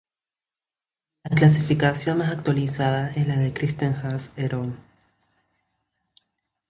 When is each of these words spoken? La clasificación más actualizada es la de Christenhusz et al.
La 1.23 1.29
clasificación 1.35 2.17
más 2.17 2.31
actualizada 2.31 3.11
es 3.11 3.27
la 3.27 3.35
de 3.37 3.53
Christenhusz 3.53 4.31
et 4.35 4.51
al. 4.51 4.73